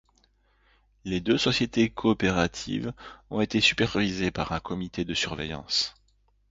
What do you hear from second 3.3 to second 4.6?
été supervisées par un